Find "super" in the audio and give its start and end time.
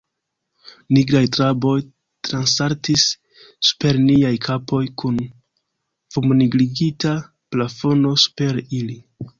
3.69-4.01, 8.27-8.65